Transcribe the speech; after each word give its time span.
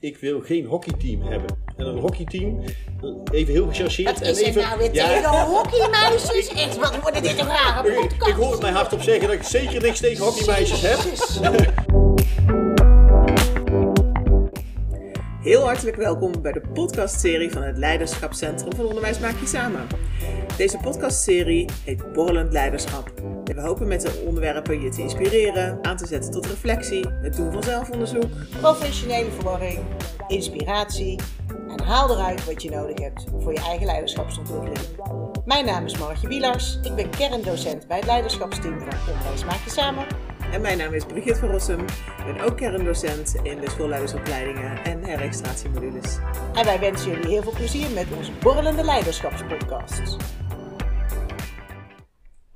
Ik 0.00 0.16
wil 0.16 0.40
geen 0.40 0.66
hockeyteam 0.66 1.22
hebben. 1.22 1.58
En 1.76 1.86
een 1.86 1.98
hockeyteam, 1.98 2.62
even 3.32 3.52
heel 3.52 3.66
gechargeerd. 3.66 4.18
Wat 4.18 4.28
is 4.28 4.42
en 4.42 4.48
even, 4.48 4.62
nou 4.62 4.78
weer 4.78 4.94
Ja, 4.94 5.08
tegen 5.08 5.44
hockeymeisjes? 5.44 6.48
Echt, 6.48 6.78
wat 6.78 7.00
worden 7.02 7.22
dit 7.22 7.38
een 7.40 7.46
rare 7.46 7.88
ik, 7.88 7.94
podcast? 7.94 8.30
ik 8.30 8.34
hoor 8.34 8.52
het 8.52 8.60
mij 8.60 8.70
hardop 8.70 9.00
zeggen 9.00 9.28
dat 9.28 9.36
ik 9.36 9.42
zeker 9.42 9.82
niks 9.82 10.00
tegen 10.00 10.24
hockeymeisjes 10.24 10.80
heb. 10.82 10.98
Heel 15.40 15.62
hartelijk 15.64 15.96
welkom 15.96 16.42
bij 16.42 16.52
de 16.52 16.62
podcastserie 16.74 17.50
van 17.50 17.62
het 17.62 17.78
Leiderschapscentrum 17.78 18.74
van 18.76 18.86
Onderwijs 18.86 19.18
Maak 19.18 19.40
Je 19.40 19.46
Samen. 19.46 19.86
Deze 20.56 20.78
podcastserie 20.82 21.68
heet 21.84 22.12
Borrelend 22.12 22.52
Leiderschap. 22.52 23.12
We 23.54 23.60
hopen 23.60 23.88
met 23.88 24.00
de 24.00 24.22
onderwerpen 24.26 24.80
je 24.80 24.88
te 24.88 25.00
inspireren, 25.00 25.78
aan 25.82 25.96
te 25.96 26.06
zetten 26.06 26.30
tot 26.30 26.46
reflectie, 26.46 27.06
het 27.22 27.36
doen 27.36 27.52
van 27.52 27.62
zelfonderzoek, 27.62 28.30
Professionele 28.60 29.30
verwarring, 29.30 29.78
inspiratie 30.28 31.20
en 31.68 31.80
haal 31.84 32.10
eruit 32.10 32.44
wat 32.44 32.62
je 32.62 32.70
nodig 32.70 33.00
hebt 33.00 33.24
voor 33.38 33.52
je 33.52 33.60
eigen 33.60 33.86
leiderschapsontwikkeling. 33.86 34.78
Mijn 35.44 35.64
naam 35.64 35.84
is 35.84 35.98
Margje 35.98 36.28
Wielars, 36.28 36.78
ik 36.82 36.94
ben 36.94 37.10
kerndocent 37.10 37.86
bij 37.86 37.96
het 37.96 38.06
leiderschapsteam 38.06 38.78
van 38.78 39.12
Onderwijs 39.12 39.44
Maak 39.44 39.64
Je 39.64 39.70
Samen. 39.70 40.06
En 40.52 40.60
mijn 40.60 40.78
naam 40.78 40.92
is 40.92 41.04
Brigitte 41.04 41.40
van 41.40 41.50
Rossum. 41.50 41.80
Ik 41.80 42.34
ben 42.34 42.40
ook 42.40 42.56
kerndocent 42.56 43.34
in 43.42 43.60
de 43.60 43.70
schoolleidersopleidingen 43.70 44.84
en 44.84 45.04
herextratiemodules. 45.04 46.18
En 46.54 46.64
wij 46.64 46.80
wensen 46.80 47.10
jullie 47.10 47.28
heel 47.28 47.42
veel 47.42 47.52
plezier 47.52 47.90
met 47.90 48.06
onze 48.16 48.32
borrelende 48.40 48.84
leiderschapspodcast. 48.84 50.16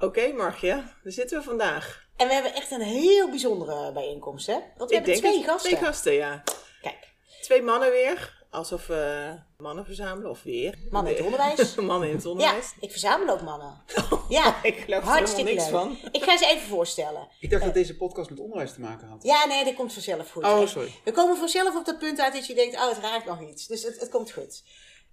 Oké, 0.01 0.33
Margje, 0.33 0.69
daar 1.03 1.13
zitten 1.13 1.39
we 1.39 1.45
vandaag. 1.45 2.09
En 2.17 2.27
we 2.29 2.33
hebben 2.35 2.55
echt 2.55 2.71
een 2.71 2.81
heel 2.81 3.29
bijzondere 3.29 3.93
bijeenkomst, 3.93 4.47
hè? 4.47 4.59
Want 4.77 4.91
we 4.91 4.97
hebben 4.97 5.15
twee 5.17 5.37
het- 5.39 5.47
gasten. 5.47 5.71
Twee 5.71 5.85
gasten, 5.85 6.13
ja. 6.13 6.43
Kijk, 6.83 7.09
Twee 7.43 7.63
mannen 7.63 7.91
weer. 7.91 8.39
Alsof 8.51 8.87
we 8.87 9.35
mannen 9.59 9.85
verzamelen, 9.85 10.31
of 10.31 10.43
weer. 10.43 10.79
Mannen 10.91 11.13
in 11.13 11.17
het 11.25 11.27
onderwijs. 11.33 11.75
mannen 11.93 12.09
in 12.09 12.15
het 12.15 12.25
ja, 12.25 12.31
onderwijs. 12.31 12.75
ik 12.81 12.91
verzamel 12.91 13.35
ook 13.35 13.41
mannen. 13.43 13.83
Ja, 14.29 14.55
Ik 14.63 14.77
geloof 14.79 15.03
er 15.03 15.09
hartstikke 15.09 15.51
helemaal 15.51 15.81
leuk. 15.83 15.89
niks 15.91 16.01
van. 16.03 16.11
Ik 16.13 16.23
ga 16.23 16.37
ze 16.37 16.47
even 16.47 16.69
voorstellen. 16.69 17.29
Ik 17.41 17.51
dacht 17.51 17.65
dat 17.65 17.75
deze 17.75 17.97
podcast 17.97 18.31
met 18.31 18.39
onderwijs 18.41 18.73
te 18.73 18.81
maken 18.81 19.09
had. 19.09 19.23
Ja, 19.23 19.47
nee, 19.47 19.65
dat 19.65 19.75
komt 19.75 19.93
vanzelf 19.93 20.31
goed. 20.31 20.45
Oh, 20.45 20.59
hè. 20.59 20.67
sorry. 20.67 20.93
We 21.05 21.13
komen 21.13 21.37
vanzelf 21.37 21.77
op 21.77 21.85
dat 21.85 21.99
punt 21.99 22.21
uit 22.21 22.33
dat 22.33 22.47
je 22.47 22.55
denkt, 22.55 22.75
oh, 22.77 22.89
het 22.89 22.99
raakt 22.99 23.25
nog 23.27 23.41
iets. 23.41 23.67
Dus 23.67 23.83
het, 23.83 24.01
het 24.01 24.09
komt 24.09 24.31
goed. 24.33 24.63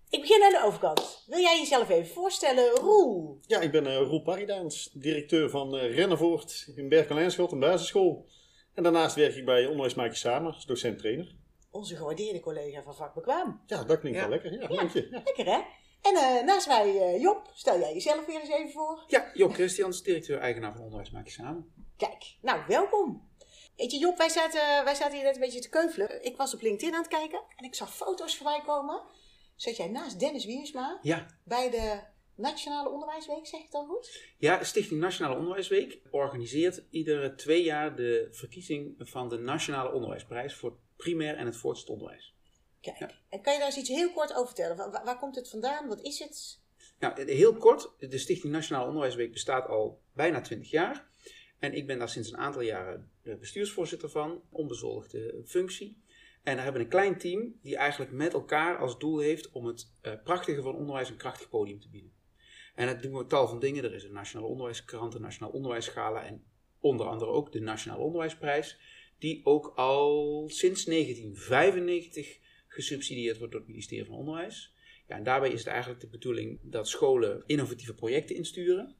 Ik 0.09 0.21
begin 0.21 0.43
aan 0.43 0.51
de 0.51 0.61
overkant. 0.63 1.23
Wil 1.27 1.39
jij 1.39 1.57
jezelf 1.59 1.89
even 1.89 2.13
voorstellen? 2.13 2.69
Roel. 2.75 3.39
Ja, 3.41 3.59
ik 3.59 3.71
ben 3.71 3.87
eh, 3.87 3.95
Roel 3.97 4.21
Paridaans, 4.21 4.89
directeur 4.93 5.49
van 5.49 5.77
eh 5.77 5.95
Rennevoort 5.95 6.71
in 6.75 6.89
Berkel-Lijnschot, 6.89 7.51
een 7.51 7.59
basisschool. 7.59 8.25
En 8.73 8.83
daarnaast 8.83 9.15
werk 9.15 9.35
ik 9.35 9.45
bij 9.45 9.65
Onderwijs 9.65 9.93
Maak 9.93 10.11
Je 10.11 10.17
Samen 10.17 10.53
als 10.53 10.65
docent-trainer. 10.65 11.35
Onze 11.71 11.95
gewaardeerde 11.95 12.39
collega 12.39 12.81
van 12.83 12.95
Vak 12.95 13.13
Bekwaam. 13.13 13.61
Ja, 13.65 13.83
dat 13.83 13.99
klinkt 13.99 14.17
Ja. 14.19 14.27
wel 14.29 14.39
lekker. 14.39 14.61
Ja, 14.61 14.67
dank 14.67 14.91
je. 14.93 15.07
Ja. 15.11 15.21
Lekker, 15.25 15.45
hè? 15.45 15.59
En 16.01 16.15
eh, 16.15 16.43
naast 16.45 16.67
mij 16.67 16.97
eh, 17.01 17.21
Job, 17.21 17.49
stel 17.53 17.79
jij 17.79 17.93
jezelf 17.93 18.25
weer 18.25 18.39
eens 18.39 18.49
even 18.49 18.71
voor. 18.71 19.03
Ja, 19.07 19.31
Job 19.33 19.53
Christians, 19.53 20.03
directeur-eigenaar 20.03 20.71
van 20.71 20.81
Onderwijs 20.81 21.11
Maak 21.11 21.25
Je 21.25 21.31
Samen. 21.31 21.71
Kijk, 21.97 22.35
nou, 22.41 22.61
welkom. 22.67 23.29
Weet 23.75 23.91
je, 23.91 23.97
Job, 23.97 24.17
wij 24.17 24.29
zaten, 24.29 24.83
wij 24.83 24.95
zaten 24.95 25.15
hier 25.15 25.23
net 25.23 25.35
een 25.35 25.41
beetje 25.41 25.59
te 25.59 25.69
keuvelen. 25.69 26.23
Ik 26.25 26.37
was 26.37 26.53
op 26.53 26.61
LinkedIn 26.61 26.93
aan 26.95 27.01
het 27.01 27.09
kijken 27.09 27.41
en 27.55 27.65
ik 27.65 27.75
zag 27.75 27.95
foto's 27.95 28.35
voorbij 28.37 28.61
komen. 28.65 29.01
Zat 29.57 29.77
jij 29.77 29.87
naast 29.87 30.19
Dennis 30.19 30.45
Wiersma 30.45 30.99
Ja. 31.01 31.25
bij 31.43 31.69
de 31.69 31.99
Nationale 32.35 32.89
Onderwijsweek, 32.89 33.47
zeg 33.47 33.59
ik 33.61 33.71
dan 33.71 33.87
goed? 33.87 34.23
ja, 34.37 34.63
Stichting 34.63 34.99
Nationale 34.99 35.35
Onderwijsweek 35.37 35.99
organiseert 36.11 36.83
iedere 36.89 37.35
twee 37.35 37.63
jaar 37.63 37.95
de 37.95 38.27
verkiezing 38.31 38.95
van 38.97 39.29
de 39.29 39.37
Nationale 39.37 39.91
Onderwijsprijs 39.91 40.53
voor 40.53 40.69
het 40.69 40.79
primair 40.95 41.35
en 41.35 41.45
het 41.45 41.55
voortgezet 41.55 41.89
onderwijs. 41.89 42.33
Kijk, 42.81 42.97
Ja. 42.99 43.11
en 43.29 43.41
kan 43.41 43.53
je 43.53 43.59
daar 43.59 43.67
eens 43.67 43.77
iets 43.77 43.89
heel 43.89 44.11
kort 44.11 44.33
over 44.33 44.45
vertellen? 44.45 44.77
Waar, 44.77 45.05
waar 45.05 45.19
komt 45.19 45.35
het 45.35 45.49
vandaan? 45.49 45.87
Wat 45.87 46.01
is 46.01 46.19
het? 46.19 46.59
Nou, 46.99 47.31
heel 47.31 47.53
kort, 47.53 47.89
de 47.99 48.17
Stichting 48.17 48.53
Nationale 48.53 48.87
Onderwijsweek 48.87 49.31
bestaat 49.31 49.67
al 49.67 50.01
bijna 50.13 50.41
20 50.41 50.69
jaar. 50.71 51.07
En 51.59 51.73
ik 51.73 51.87
ben 51.87 51.99
daar 51.99 52.09
sinds 52.09 52.31
een 52.31 52.37
aantal 52.37 52.61
jaren 52.61 53.11
bestuursvoorzitter 53.39 54.09
van, 54.09 54.41
onbezoldigde 54.49 55.41
functie. 55.45 56.01
En 56.47 56.55
daar 56.55 56.63
hebben 56.63 56.81
we 56.81 56.87
een 56.87 56.99
klein 56.99 57.17
team 57.17 57.59
die 57.61 57.75
eigenlijk 57.75 58.11
met 58.11 58.33
elkaar 58.33 58.77
als 58.77 58.99
doel 58.99 59.19
heeft 59.19 59.51
om 59.51 59.65
het 59.65 59.93
eh, 60.01 60.13
prachtige 60.23 60.61
van 60.61 60.75
onderwijs 60.75 61.09
een 61.09 61.17
krachtig 61.17 61.49
podium 61.49 61.79
te 61.79 61.89
bieden. 61.89 62.11
En 62.75 62.87
dat 62.87 63.01
doen 63.01 63.17
we 63.17 63.25
tal 63.25 63.47
van 63.47 63.59
dingen. 63.59 63.83
Er 63.83 63.93
is 63.93 64.03
een 64.03 64.13
Nationale 64.13 64.49
Onderwijskrant, 64.49 65.13
een 65.13 65.21
Nationaal 65.21 65.51
Onderwijsgala 65.51 66.23
en 66.23 66.43
onder 66.79 67.07
andere 67.07 67.31
ook 67.31 67.51
de 67.51 67.59
Nationale 67.59 68.03
Onderwijsprijs. 68.03 68.79
Die 69.19 69.45
ook 69.45 69.73
al 69.75 70.43
sinds 70.49 70.85
1995 70.85 72.39
gesubsidieerd 72.67 73.37
wordt 73.37 73.51
door 73.51 73.61
het 73.61 73.69
ministerie 73.69 74.05
van 74.05 74.15
Onderwijs. 74.15 74.73
Ja, 75.07 75.15
en 75.15 75.23
daarbij 75.23 75.51
is 75.51 75.59
het 75.59 75.67
eigenlijk 75.67 76.01
de 76.01 76.09
bedoeling 76.09 76.59
dat 76.61 76.87
scholen 76.87 77.43
innovatieve 77.45 77.93
projecten 77.93 78.35
insturen. 78.35 78.95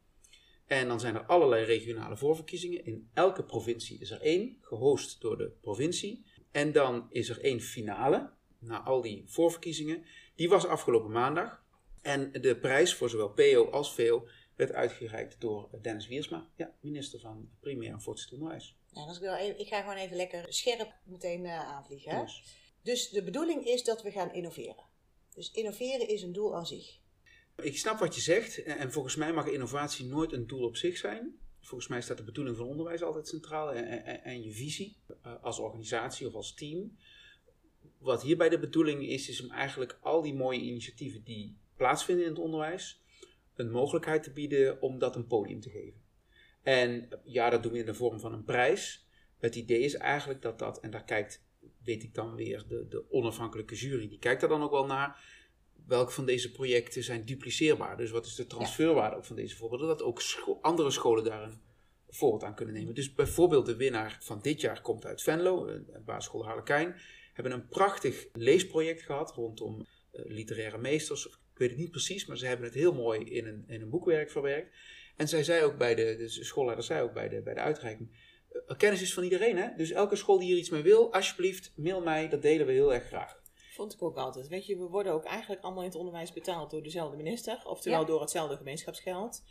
En 0.66 0.88
dan 0.88 1.00
zijn 1.00 1.16
er 1.16 1.26
allerlei 1.26 1.66
regionale 1.66 2.18
voorverkiezingen. 2.18 2.86
In 2.86 3.10
elke 3.14 3.44
provincie 3.44 4.00
is 4.00 4.12
er 4.12 4.22
één, 4.22 4.58
gehost 4.62 5.22
door 5.22 5.38
de 5.38 5.52
provincie. 5.62 6.27
En 6.58 6.72
dan 6.72 7.08
is 7.10 7.30
er 7.30 7.42
één 7.42 7.62
finale, 7.62 8.30
na 8.60 8.84
al 8.84 9.02
die 9.02 9.24
voorverkiezingen. 9.28 10.06
Die 10.36 10.50
was 10.50 10.66
afgelopen 10.66 11.12
maandag. 11.12 11.64
En 12.02 12.32
de 12.32 12.58
prijs 12.58 12.94
voor 12.94 13.10
zowel 13.10 13.30
PO 13.30 13.70
als 13.70 13.94
VO 13.94 14.28
werd 14.56 14.72
uitgereikt 14.72 15.42
door 15.42 15.70
Dennis 15.82 16.08
Wiersma, 16.08 16.50
ja, 16.56 16.76
minister 16.82 17.20
van 17.20 17.50
Primair 17.60 17.92
en 17.92 18.02
Voortgezet 18.02 18.34
Onderwijs. 18.34 18.76
Nou, 18.92 19.08
als 19.08 19.18
ik, 19.18 19.24
wel 19.24 19.36
even, 19.36 19.60
ik 19.60 19.68
ga 19.68 19.82
gewoon 19.82 19.98
even 19.98 20.16
lekker 20.16 20.54
scherp 20.54 20.94
meteen 21.04 21.46
eh, 21.46 21.60
aanvliegen. 21.60 22.22
Dus, 22.22 22.44
Dus 22.82 23.10
de 23.10 23.24
bedoeling 23.24 23.66
is 23.66 23.84
dat 23.84 24.02
we 24.02 24.12
gaan 24.12 24.34
innoveren. 24.34 24.86
Dus 25.34 25.52
innoveren 25.52 26.08
is 26.08 26.22
een 26.22 26.34
doel 26.34 26.56
aan 26.56 26.68
zich. 26.68 27.00
Ik 27.56 27.78
snap 27.78 28.00
wat 28.00 28.16
je 28.16 28.22
zegt 28.22 28.64
en 28.64 28.78
en 28.78 28.92
volgens 28.92 29.16
mij 29.16 29.34
mag 29.34 29.48
innovatie 29.48 30.06
nooit 30.06 30.32
een 30.32 30.48
doel 30.48 30.64
op 30.64 30.76
zich 30.76 30.98
zijn. 30.98 31.40
Volgens 31.60 31.90
mij 31.90 32.02
staat 32.02 32.18
de 32.18 32.24
bedoeling 32.24 32.58
van 32.58 32.68
onderwijs 32.68 33.02
altijd 33.02 33.28
centraal 33.28 33.72
en, 33.74 34.06
en, 34.06 34.24
en 34.24 34.44
je 34.44 34.52
visie 34.52 34.98
eh, 35.07 35.07
als 35.42 35.60
organisatie 35.60 36.28
of 36.28 36.34
als 36.34 36.54
team. 36.54 36.98
Wat 37.98 38.22
hierbij 38.22 38.50
de 38.50 38.60
bedoeling 38.60 39.08
is, 39.08 39.30
is 39.30 39.44
om 39.44 39.52
eigenlijk 39.52 39.98
al 40.02 40.22
die 40.22 40.34
mooie 40.34 40.62
initiatieven 40.62 41.24
die 41.24 41.58
plaatsvinden 41.76 42.26
in 42.26 42.32
het 42.32 42.40
onderwijs, 42.40 43.02
een 43.56 43.72
mogelijkheid 43.72 44.24
te 44.24 44.32
bieden 44.32 44.82
om 44.82 45.00
dat 45.00 45.16
een 45.16 45.28
podium 45.28 45.60
te 45.60 45.70
geven. 45.70 46.02
En 46.62 47.12
eh, 47.12 47.18
ja, 47.24 47.50
dat 47.50 47.64
doen 47.64 47.72
we 47.72 47.80
in 47.80 47.86
de 47.86 47.94
vorm 47.94 48.20
van 48.20 48.34
een 48.34 48.44
prijs. 48.44 49.08
Het 49.38 49.56
idee 49.56 49.80
is 49.80 49.96
eigenlijk 49.96 50.42
dat 50.42 50.60
dat, 50.60 50.80
en 50.80 50.92
daar 50.92 51.04
kijkt, 51.04 51.46
weet 51.84 52.04
ik 52.04 52.14
dan 52.14 52.36
weer, 52.36 52.66
de, 52.68 52.88
de 52.90 53.12
onafhankelijke 53.12 53.76
jury, 53.76 54.10
die 54.10 54.20
kijkt 54.20 54.42
daar 54.42 54.50
dan 54.50 54.64
ook 54.64 54.72
wel 54.72 54.86
naar 54.86 55.36
welke 55.88 56.12
van 56.12 56.26
deze 56.26 56.52
projecten 56.52 57.04
zijn 57.04 57.26
dupliceerbaar? 57.26 57.98
Dus 57.98 58.12
wat 58.12 58.26
is 58.26 58.36
de 58.36 58.48
transferwaarde 58.48 59.16
ook 59.16 59.26
van 59.26 59.36
deze 59.36 59.56
voorbeelden? 59.56 59.88
Dat 59.88 60.02
ook 60.02 60.22
scho- 60.22 60.60
andere 60.62 60.92
scholen 60.92 61.24
daar 61.24 61.44
een 61.44 61.62
voorbeeld 62.10 62.44
aan 62.44 62.56
kunnen 62.56 62.74
nemen. 62.76 62.94
Dus 62.94 63.14
bijvoorbeeld 63.14 63.66
de 63.66 63.76
winnaar 63.76 64.18
van 64.22 64.40
dit 64.42 64.62
jaar 64.62 64.82
komt 64.82 65.06
uit 65.06 65.22
Venlo, 65.22 65.68
een 65.68 65.88
een 65.92 66.04
basisschool 66.04 66.46
Harlekijn. 66.46 66.96
Hebben 67.34 67.54
een 67.54 67.68
prachtig 67.68 68.28
leesproject 68.34 69.02
gehad 69.02 69.32
rondom 69.32 69.86
eh, 70.12 70.26
literaire 70.26 70.78
meesters. 70.78 71.26
Ik 71.26 71.58
weet 71.58 71.70
het 71.70 71.78
niet 71.80 71.92
precies, 71.92 72.26
maar 72.26 72.38
ze 72.38 72.46
hebben 72.46 72.66
het 72.66 72.76
heel 72.76 72.94
mooi 72.94 73.24
in 73.24 73.48
een, 73.48 73.64
in 73.68 73.82
een 73.82 73.90
boekwerk 73.90 74.30
verwerkt. 74.32 74.76
En 75.16 75.28
zij 75.28 75.44
zei 75.44 75.64
ook 75.64 75.78
bij 75.78 75.96
de, 75.96 76.16
de 76.16 76.28
schoolleider 76.30 76.86
zei 76.86 77.02
ook 77.02 77.14
bij 77.14 77.30
de, 77.30 77.42
bij 77.42 77.54
de 77.54 77.60
uitreiking, 77.60 78.10
eh, 78.68 78.78
kennis 78.78 79.02
is 79.02 79.14
van 79.14 79.24
iedereen 79.24 79.58
hè. 79.58 79.68
Dus 79.76 79.92
elke 79.92 80.16
school 80.16 80.38
die 80.40 80.48
hier 80.48 80.58
iets 80.58 80.70
mee 80.70 80.82
wil, 80.82 81.14
alsjeblieft 81.14 81.72
mail 81.76 82.02
mij, 82.02 82.30
dat 82.30 82.42
delen 82.42 82.66
we 82.66 82.72
heel 82.72 82.94
erg 82.94 83.06
graag. 83.06 83.42
Vond 83.74 83.94
ik 83.94 84.02
ook 84.02 84.18
altijd. 84.18 84.48
Weet 84.48 84.66
je, 84.66 84.78
we 84.78 84.88
worden 84.88 85.14
ook 85.14 85.24
eigenlijk 85.24 85.62
allemaal 85.62 85.84
in 85.84 85.90
het 85.90 85.98
onderwijs 85.98 86.34
betaald 86.34 86.72
door 86.72 86.84
dezelfde 86.84 87.18
minister, 87.18 87.62
oftewel 87.66 88.00
Ja. 88.00 88.06
door 88.06 88.22
hetzelfde 88.22 88.58
gemeenschapsgeld. 88.58 89.44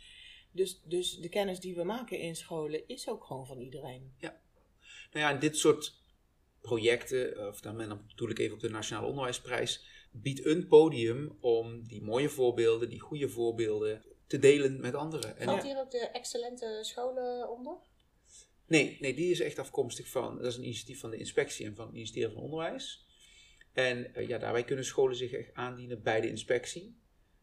Dus, 0.51 0.81
dus 0.83 1.17
de 1.17 1.29
kennis 1.29 1.59
die 1.59 1.75
we 1.75 1.83
maken 1.83 2.19
in 2.19 2.35
scholen 2.35 2.87
is 2.87 3.09
ook 3.09 3.23
gewoon 3.23 3.47
van 3.47 3.59
iedereen. 3.59 4.15
Nou 5.11 5.25
ja, 5.25 5.29
en 5.29 5.39
dit 5.39 5.57
soort 5.57 5.93
projecten, 6.61 7.47
of 7.47 7.61
dan, 7.61 7.77
dan 7.77 8.05
bedoel 8.07 8.29
ik 8.29 8.39
even 8.39 8.53
op 8.53 8.59
de 8.59 8.69
Nationale 8.69 9.07
Onderwijsprijs, 9.07 9.85
biedt 10.11 10.45
een 10.45 10.67
podium 10.67 11.37
om 11.39 11.87
die 11.87 12.01
mooie 12.01 12.29
voorbeelden, 12.29 12.89
die 12.89 12.99
goede 12.99 13.29
voorbeelden, 13.29 14.03
te 14.27 14.39
delen 14.39 14.79
met 14.79 14.93
anderen. 14.93 15.37
En 15.37 15.45
Valt 15.45 15.63
hier 15.63 15.79
ook 15.79 15.91
de 15.91 16.09
excellente 16.09 16.79
scholen 16.81 17.49
onder? 17.49 17.77
nee, 18.67 18.97
nee, 18.99 19.13
die 19.13 19.31
is 19.31 19.39
echt 19.39 19.59
afkomstig 19.59 20.07
van, 20.07 20.37
dat 20.37 20.45
is 20.45 20.55
een 20.55 20.63
initiatief 20.63 20.99
van 20.99 21.09
de 21.09 21.17
inspectie 21.17 21.65
en 21.65 21.75
van 21.75 21.85
het 21.85 21.93
ministerie 21.93 22.33
van 22.33 22.43
Onderwijs. 22.43 23.05
En 23.73 24.15
eh, 24.15 24.27
ja, 24.27 24.37
daarbij 24.37 24.63
kunnen 24.63 24.85
scholen 24.85 25.15
zich 25.15 25.31
echt 25.31 25.53
aandienen 25.53 26.01
bij 26.01 26.21
de 26.21 26.29
inspectie. 26.29 26.99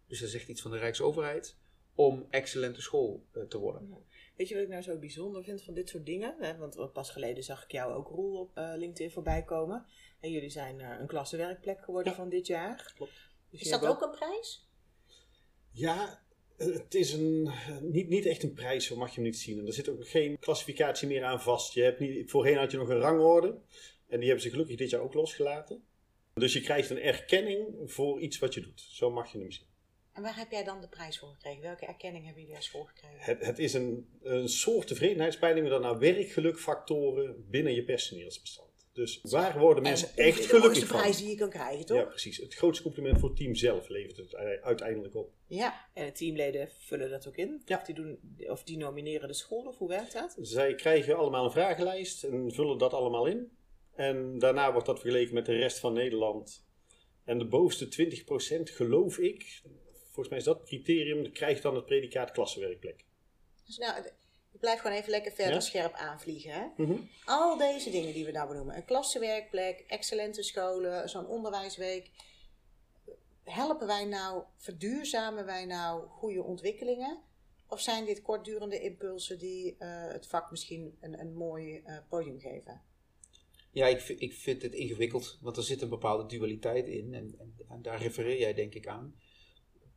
Dus 0.07 0.21
dat 0.21 0.29
is 0.29 0.35
echt 0.35 0.49
iets 0.49 0.63
van 0.63 0.71
de 0.71 0.79
Rijksoverheid, 0.79 1.57
om 1.95 2.27
excellente 2.31 2.81
school 2.81 3.25
eh, 3.33 3.43
te 3.43 3.59
worden. 3.59 4.05
Weet 4.37 4.49
je 4.49 4.55
wat 4.55 4.63
ik 4.63 4.69
nou 4.69 4.83
zo 4.83 4.99
bijzonder 4.99 5.45
vind 5.45 5.63
van 5.63 5.75
dit 5.75 5.89
soort 5.89 6.07
dingen? 6.07 6.37
Hè? 6.39 6.57
Want 6.57 6.93
pas 6.93 7.11
geleden 7.11 7.45
zag 7.45 7.65
ik 7.65 7.71
jou 7.71 7.93
ook 7.93 8.09
Roel 8.09 8.41
op 8.41 8.51
eh, 8.57 8.73
LinkedIn 8.77 9.11
voorbij 9.11 9.43
komen. 9.43 9.87
En 10.21 10.31
jullie 10.31 10.51
zijn 10.51 10.81
eh, 10.81 10.97
een 11.01 11.07
klassenwerkplek 11.07 11.81
geworden 11.85 12.13
Ja. 12.13 12.19
van 12.19 12.29
dit 12.29 12.47
jaar. 12.47 12.93
Klopt. 12.97 13.13
Dus 13.51 13.61
Is 13.61 13.71
dat 13.71 13.87
ook 13.87 14.03
een 14.03 14.11
prijs? 14.11 14.69
Ja, 15.71 16.23
het 16.57 16.95
is 16.95 17.13
een, 17.13 17.51
niet, 17.81 18.09
niet 18.09 18.27
echt 18.27 18.43
een 18.43 18.53
prijs, 18.53 18.87
zo 18.87 18.97
mag 18.97 19.09
je 19.09 19.15
hem 19.15 19.25
niet 19.25 19.39
zien. 19.39 19.59
En 19.59 19.67
er 19.67 19.73
zit 19.73 19.89
ook 19.89 20.09
geen 20.09 20.39
klassificatie 20.39 21.09
meer 21.09 21.25
aan 21.25 21.41
vast. 21.41 21.73
Je 21.75 21.83
hebt 21.83 22.01
niet, 22.01 22.31
voorheen 22.31 22.57
had 22.57 22.71
je 22.71 22.77
nog 22.77 22.89
een 22.89 22.99
rangorde. 23.01 23.59
En 24.09 24.19
die 24.19 24.29
hebben 24.29 24.41
ze 24.45 24.51
gelukkig 24.51 24.77
dit 24.77 24.91
jaar 24.91 25.01
ook 25.01 25.15
losgelaten. 25.15 25.85
Dus 26.35 26.53
je 26.53 26.61
krijgt 26.61 26.91
een 26.91 27.01
erkenning 27.01 27.75
voor 27.85 28.21
iets 28.21 28.39
wat 28.39 28.55
je 28.55 28.61
doet. 28.61 28.81
Zo 28.81 29.11
mag 29.11 29.33
je 29.33 29.39
hem 29.39 29.51
zien. 29.51 29.67
En 30.15 30.23
waar 30.23 30.37
heb 30.37 30.51
jij 30.51 30.65
dan 30.65 30.81
de 30.81 30.89
prijs 30.89 31.19
voor 31.19 31.29
gekregen? 31.29 31.63
Welke 31.63 31.87
erkenning 31.87 32.25
hebben 32.25 32.43
jullie 32.43 32.57
als 32.57 32.65
school 32.65 32.85
gekregen? 32.85 33.19
Het, 33.19 33.47
het 33.47 33.59
is 33.59 33.75
een, 33.75 34.09
een 34.23 34.49
soort 34.49 34.87
tevredenheidspeiling, 34.87 35.69
maar 35.69 35.81
dan 35.81 35.91
naar 35.91 35.99
werkgelukfactoren 35.99 37.45
binnen 37.51 37.75
je 37.75 37.85
personeelsbestand. 37.85 38.73
Dus 38.93 39.21
waar 39.23 39.59
worden 39.59 39.83
mensen 39.83 40.09
En 40.09 40.25
echt 40.25 40.43
de 40.43 40.49
gelukkig 40.49 40.87
van? 40.87 40.99
prijs 40.99 41.17
die 41.17 41.29
je 41.29 41.37
kan 41.37 41.51
krijgen, 41.51 41.87
toch? 41.87 41.97
Ja, 41.97 42.05
precies. 42.05 42.37
Het 42.37 42.55
grootste 42.55 42.83
compliment 42.83 43.19
voor 43.21 43.29
het 43.29 43.39
team 43.39 43.55
zelf 43.55 43.89
levert 43.89 44.17
het 44.17 44.35
uiteindelijk 44.63 45.15
op. 45.15 45.33
Ja. 45.47 45.89
En 45.95 46.07
de 46.07 46.13
teamleden 46.13 46.69
vullen 46.79 47.11
dat 47.11 47.29
ook 47.29 47.37
in? 47.37 47.63
Ja. 47.65 47.77
Of, 47.77 47.83
die 47.83 47.95
doen, 47.95 48.37
of 48.49 48.63
die 48.63 48.77
nomineren 48.77 49.29
de 49.29 49.35
school, 49.35 49.67
of 49.67 49.79
hoe 49.79 49.89
werkt 49.89 50.13
dat? 50.13 50.37
Zij 50.41 50.75
krijgen 50.75 51.17
allemaal 51.17 51.45
een 51.45 51.51
vragenlijst 51.51 52.25
en 52.25 52.53
vullen 52.53 52.79
dat 52.79 52.93
allemaal 52.93 53.27
in. 53.27 53.53
En 53.95 54.39
daarna 54.39 54.73
wordt 54.73 54.87
dat 54.87 55.01
vergeleken 55.01 55.35
met 55.35 55.47
de 55.47 55.57
rest 55.57 55.79
van 55.79 55.93
Nederland. 55.93 56.67
En 57.25 57.39
de 57.39 57.47
bovenste 57.47 58.23
20% 58.61 58.63
geloof 58.63 59.19
ik, 59.19 59.63
volgens 60.15 60.29
mij 60.29 60.39
is 60.39 60.45
dat 60.45 60.65
criterium, 60.65 61.33
krijgt 61.33 61.63
dan 61.63 61.75
het 61.75 61.87
predicaat 61.87 62.31
klassenwerkplek. 62.31 63.05
Dus 63.67 63.79
nou, 63.79 64.05
ik 64.53 64.61
blijf 64.61 64.81
gewoon 64.81 64.97
even 64.97 65.11
lekker 65.11 65.33
verder 65.33 65.55
Ja? 65.55 65.61
scherp 65.61 65.93
aanvliegen. 65.93 66.53
Hè? 66.53 66.67
Mhm. 66.85 66.97
Al 67.25 67.57
deze 67.57 67.91
dingen 67.91 68.13
die 68.15 68.25
we 68.25 68.31
nou 68.31 68.49
benoemen. 68.49 68.77
Een 68.77 68.85
klassenwerkplek, 68.85 69.85
excellente 69.89 70.43
scholen, 70.43 71.09
zo'n 71.09 71.27
onderwijsweek. 71.27 72.11
Helpen 73.45 73.87
wij 73.87 74.05
nou, 74.05 74.43
verduurzamen 74.57 75.45
wij 75.47 75.65
nou 75.65 76.07
goede 76.09 76.43
ontwikkelingen? 76.43 77.19
Of 77.69 77.81
zijn 77.81 78.05
dit 78.05 78.23
kortdurende 78.23 78.81
impulsen 78.81 79.39
die 79.39 79.77
eh, 79.79 79.89
het 80.13 80.27
vak 80.27 80.51
misschien 80.51 80.97
een, 81.01 81.21
een 81.21 81.35
mooi 81.35 81.83
eh, 81.85 81.97
podium 82.09 82.41
geven? 82.41 82.83
Ja, 83.71 83.87
ik, 83.87 84.01
vind- 84.01 84.21
ik 84.21 84.33
vind 84.33 84.63
het 84.63 84.73
ingewikkeld, 84.75 85.39
want 85.41 85.57
er 85.57 85.63
zit 85.63 85.83
een 85.83 85.89
bepaalde 85.89 86.27
dualiteit 86.27 86.87
in 86.89 87.15
en, 87.15 87.35
en, 87.39 87.55
en 87.69 87.83
daar 87.83 88.03
refereer 88.03 88.39
jij 88.39 88.55
denk 88.55 88.75
ik 88.75 88.87
aan. 88.87 89.15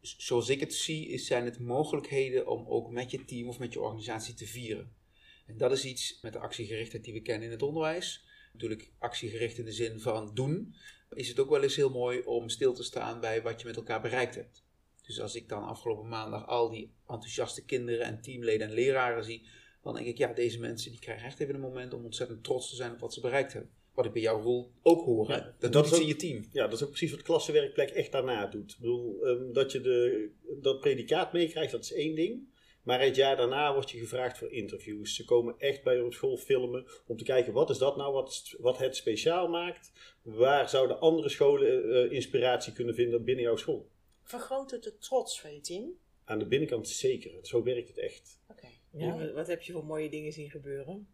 Zoals 0.02 0.50
ik 0.50 0.60
het 0.60 0.74
zie, 0.74 1.08
is, 1.08 1.26
zijn 1.26 1.46
het 1.46 1.60
mogelijkheden 1.60 2.48
om 2.48 2.68
ook 2.68 2.92
met 2.92 3.12
je 3.12 3.26
team 3.26 3.48
of 3.48 3.60
met 3.60 3.74
je 3.74 3.82
organisatie 3.82 4.34
te 4.34 4.48
vieren. 4.48 4.96
En 5.46 5.58
dat 5.58 5.72
is 5.72 5.86
iets 5.86 6.20
met 6.22 6.34
de 6.34 6.40
actiegerichtheid 6.40 7.04
die 7.04 7.14
we 7.14 7.22
kennen 7.22 7.46
in 7.46 7.52
het 7.52 7.62
onderwijs. 7.62 8.26
Natuurlijk 8.54 8.92
actiegericht 8.98 9.58
in 9.58 9.66
de 9.66 9.72
zin 9.72 10.00
van 10.00 10.32
doen, 10.34 10.76
is 11.14 11.28
het 11.28 11.40
ook 11.40 11.50
wel 11.50 11.64
eens 11.64 11.76
heel 11.76 11.90
mooi 11.90 12.22
om 12.22 12.50
stil 12.50 12.74
te 12.74 12.84
staan 12.84 13.20
bij 13.20 13.42
wat 13.42 13.62
je 13.62 13.68
met 13.68 13.76
elkaar 13.76 14.02
bereikt 14.02 14.36
hebt. 14.36 14.64
Dus 15.02 15.20
als 15.20 15.36
ik 15.36 15.50
dan 15.50 15.64
afgelopen 15.64 16.08
maandag 16.08 16.48
al 16.48 16.70
die 16.70 16.94
enthousiaste 17.08 17.66
kinderen 17.66 18.06
en 18.06 18.22
teamleden 18.22 18.68
en 18.68 18.74
leraren 18.74 19.24
zie, 19.24 19.48
dan 19.82 19.94
denk 19.94 20.06
ik, 20.06 20.18
ja, 20.18 20.34
deze 20.34 20.60
mensen 20.60 20.92
die 20.92 21.00
krijgen 21.00 21.26
echt 21.26 21.40
even 21.40 21.56
een 21.56 21.62
moment 21.62 21.94
om 21.94 22.04
ontzettend 22.04 22.44
trots 22.44 22.70
te 22.70 22.76
zijn 22.76 22.92
op 22.92 23.00
wat 23.00 23.14
ze 23.14 23.22
bereikt 23.22 23.54
hebben. 23.54 23.72
Wat 23.98 24.06
ik 24.06 24.12
bij 24.14 24.22
jouw 24.22 24.42
rol 24.42 24.72
ook 24.84 25.02
hoor. 25.06 25.30
Ja, 25.30 25.56
dat 25.60 25.74
dat 25.74 25.86
is 25.86 25.94
ook- 25.94 26.00
in 26.02 26.08
je 26.08 26.16
team. 26.16 26.46
Ja, 26.52 26.64
dat 26.64 26.74
is 26.74 26.82
ook 26.84 26.90
precies 26.90 27.12
wat 27.12 27.22
klassenwerkplek 27.22 27.90
echt 27.90 28.12
daarna 28.12 28.48
doet. 28.48 28.72
Ik 28.72 28.78
bedoel, 28.80 29.26
ehm, 29.26 29.52
dat 29.54 29.72
je 29.72 29.82
de, 29.82 30.30
dat 30.62 30.80
predicaat 30.80 31.34
meekrijgt, 31.34 31.72
dat 31.72 31.84
is 31.84 31.94
één 31.94 32.16
ding. 32.16 32.56
Maar 32.84 33.02
het 33.02 33.16
jaar 33.16 33.36
daarna 33.38 33.74
word 33.74 33.92
je 33.92 33.98
gevraagd 34.00 34.38
voor 34.38 34.52
interviews. 34.52 35.16
Ze 35.16 35.26
komen 35.26 35.56
echt 35.58 35.84
bij 35.84 35.96
je 35.96 36.06
op 36.06 36.14
school 36.14 36.38
filmen 36.38 36.86
om 37.08 37.18
te 37.18 37.24
kijken 37.24 37.54
wat 37.54 37.70
is 37.70 37.78
dat 37.78 37.98
nou 37.98 38.14
wat, 38.14 38.56
wat 38.60 38.78
het 38.78 38.96
speciaal 38.96 39.48
maakt. 39.48 39.92
Waar 40.22 40.70
zouden 40.70 41.00
andere 41.00 41.30
scholen 41.30 41.94
eh, 41.94 42.12
inspiratie 42.12 42.74
kunnen 42.74 42.96
vinden 42.96 43.24
binnen 43.24 43.44
jouw 43.44 43.56
school? 43.56 43.90
Vergroot 44.24 44.72
het 44.72 44.84
de 44.84 44.98
trots 44.98 45.42
van 45.42 45.54
je 45.54 45.62
team? 45.62 45.92
Aan 46.26 46.40
de 46.40 46.48
binnenkant 46.48 46.90
zeker. 46.90 47.32
Zo 47.42 47.64
werkt 47.64 47.88
het 47.88 47.98
echt. 47.98 48.40
Oké. 48.48 48.68
Ja, 48.92 49.18
wat- 49.18 49.32
wat 49.34 49.48
heb 49.48 49.62
je 49.62 49.72
voor 49.74 49.86
mooie 49.86 50.10
dingen 50.10 50.32
zien 50.32 50.50
gebeuren? 50.50 51.08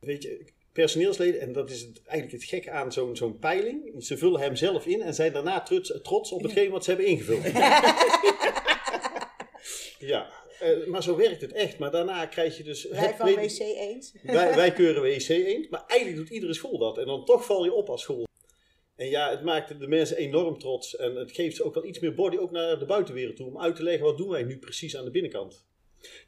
Weet 0.00 0.22
je, 0.22 0.52
personeelsleden, 0.72 1.40
en 1.40 1.52
dat 1.52 1.70
is 1.70 1.80
het, 1.80 2.02
eigenlijk 2.04 2.42
het 2.42 2.50
gekke 2.50 2.70
aan 2.70 2.92
zo'n 2.92 3.16
zo'n 3.16 3.38
peiling. 3.38 4.04
Ze 4.04 4.18
vullen 4.18 4.40
hem 4.40 4.56
zelf 4.56 4.86
in 4.86 5.02
en 5.02 5.14
zijn 5.14 5.32
daarna 5.32 5.60
trots, 5.60 5.98
trots 6.02 6.32
op 6.32 6.42
hetgeen 6.42 6.70
wat 6.70 6.84
ze 6.84 6.90
hebben 6.90 7.08
ingevuld. 7.08 7.44
ja, 10.12 10.40
eh, 10.60 10.86
maar 10.86 11.02
zo 11.02 11.16
werkt 11.16 11.40
het 11.40 11.52
echt. 11.52 11.78
Maar 11.78 11.90
daarna 11.90 12.26
krijg 12.26 12.56
je 12.56 12.62
dus... 12.62 12.88
Wij 12.88 13.14
van 13.16 13.34
WC 13.34 13.58
eens? 13.58 14.14
wij, 14.22 14.54
wij 14.54 14.72
keuren 14.72 15.02
WC 15.02 15.28
eend, 15.28 15.70
maar 15.70 15.84
eigenlijk 15.86 16.20
doet 16.20 16.34
iedere 16.34 16.54
school 16.54 16.78
dat. 16.78 16.98
En 16.98 17.06
dan 17.06 17.24
toch 17.24 17.44
val 17.44 17.64
je 17.64 17.72
op 17.72 17.88
als 17.88 18.02
school. 18.02 18.28
En 18.96 19.08
ja, 19.08 19.30
het 19.30 19.42
maakt 19.42 19.80
de 19.80 19.88
mensen 19.88 20.16
enorm 20.16 20.58
trots. 20.58 20.96
En 20.96 21.14
het 21.14 21.32
geeft 21.32 21.56
ze 21.56 21.64
ook 21.64 21.74
wel 21.74 21.84
iets 21.84 21.98
meer 21.98 22.14
body, 22.14 22.36
ook 22.36 22.50
naar 22.50 22.78
de 22.78 22.84
buitenwereld 22.84 23.36
toe. 23.36 23.46
Om 23.46 23.60
uit 23.60 23.76
te 23.76 23.82
leggen, 23.82 24.04
wat 24.04 24.18
doen 24.18 24.28
wij 24.28 24.42
nu 24.42 24.58
precies 24.58 24.96
aan 24.96 25.04
de 25.04 25.10
binnenkant. 25.10 25.64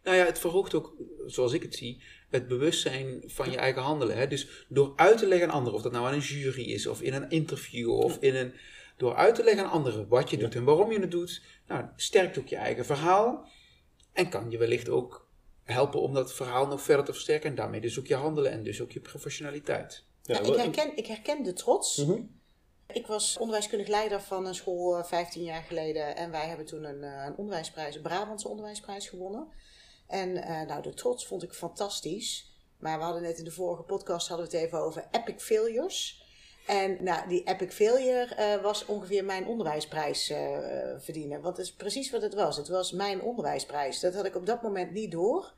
Nou 0.02 0.16
ja, 0.16 0.24
het 0.24 0.38
verhoogt 0.38 0.74
ook, 0.74 0.96
zoals 1.26 1.52
ik 1.52 1.62
het 1.62 1.74
zie, 1.74 2.02
het 2.30 2.48
bewustzijn 2.48 3.22
van 3.26 3.50
je 3.50 3.56
eigen 3.56 3.82
handelen. 3.82 4.16
Hè? 4.16 4.26
Dus 4.26 4.66
door 4.68 4.92
uit 4.96 5.18
te 5.18 5.26
leggen 5.26 5.48
aan 5.48 5.54
anderen, 5.54 5.74
of 5.74 5.82
dat 5.82 5.92
nou 5.92 6.06
aan 6.06 6.12
een 6.12 6.18
jury 6.18 6.62
is, 6.62 6.86
of 6.86 7.00
in 7.00 7.14
een 7.14 7.30
interview, 7.30 7.90
of 7.90 8.16
in 8.20 8.34
een. 8.34 8.52
Door 8.96 9.14
uit 9.14 9.34
te 9.34 9.44
leggen 9.44 9.64
aan 9.64 9.70
anderen 9.70 10.08
wat 10.08 10.30
je 10.30 10.36
doet 10.36 10.54
en 10.54 10.64
waarom 10.64 10.92
je 10.92 11.00
het 11.00 11.10
doet, 11.10 11.42
nou, 11.66 11.84
sterkt 11.96 12.38
ook 12.38 12.46
je 12.46 12.56
eigen 12.56 12.84
verhaal. 12.84 13.48
En 14.12 14.28
kan 14.28 14.50
je 14.50 14.58
wellicht 14.58 14.88
ook 14.88 15.28
helpen 15.62 16.00
om 16.00 16.14
dat 16.14 16.34
verhaal 16.34 16.66
nog 16.66 16.82
verder 16.82 17.04
te 17.04 17.12
versterken. 17.12 17.50
En 17.50 17.56
daarmee 17.56 17.80
dus 17.80 17.98
ook 17.98 18.06
je 18.06 18.14
handelen 18.14 18.50
en 18.50 18.62
dus 18.62 18.80
ook 18.80 18.92
je 18.92 19.00
professionaliteit. 19.00 20.04
Ja, 20.22 20.34
Ja, 20.34 20.40
ik, 20.40 20.54
herken, 20.54 20.96
ik 20.96 21.06
herken 21.06 21.42
de 21.42 21.52
trots. 21.52 21.96
Mhm. 21.96 22.20
Ik 22.92 23.06
was 23.06 23.36
onderwijskundig 23.38 23.88
leider 23.88 24.20
van 24.20 24.46
een 24.46 24.54
school 24.54 24.98
eh, 24.98 25.04
15 25.04 25.42
jaar 25.42 25.62
geleden. 25.62 26.16
En 26.16 26.30
wij 26.30 26.46
hebben 26.46 26.66
toen 26.66 26.84
een, 26.84 27.02
eh, 27.02 27.24
een 27.26 27.36
onderwijsprijs, 27.36 27.94
een 27.94 28.02
Brabantse 28.02 28.48
onderwijsprijs 28.48 29.08
gewonnen. 29.08 29.48
En 30.06 30.36
eh, 30.36 30.66
nou, 30.66 30.82
de 30.82 30.94
trots 30.94 31.26
vond 31.26 31.42
ik 31.42 31.52
fantastisch. 31.52 32.50
Maar 32.78 32.98
we 32.98 33.04
hadden 33.04 33.22
net 33.22 33.38
in 33.38 33.44
de 33.44 33.50
vorige 33.50 33.82
podcast 33.82 34.28
hadden 34.28 34.46
we 34.46 34.56
het 34.56 34.66
even 34.66 34.78
over 34.78 35.08
epic 35.10 35.42
failures. 35.42 36.22
En 36.66 37.04
nou, 37.04 37.28
die 37.28 37.42
epic 37.44 37.70
failure 37.70 38.34
eh, 38.34 38.62
was 38.62 38.86
ongeveer 38.86 39.24
mijn 39.24 39.46
onderwijsprijs 39.46 40.30
eh, 40.30 40.58
verdienen. 40.98 41.40
Want 41.40 41.56
dat 41.56 41.64
is 41.64 41.72
precies 41.72 42.10
wat 42.10 42.22
het 42.22 42.34
was. 42.34 42.56
Het 42.56 42.68
was 42.68 42.92
mijn 42.92 43.22
onderwijsprijs. 43.22 44.00
Dat 44.00 44.14
had 44.14 44.24
ik 44.24 44.36
op 44.36 44.46
dat 44.46 44.62
moment 44.62 44.92
niet 44.92 45.10
door. 45.10 45.52